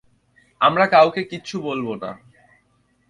আমরা 0.61 0.85
কাউকে 0.87 1.21
কিচ্ছু 1.23 1.55
বলবো 1.61 1.93
না। 1.95 2.11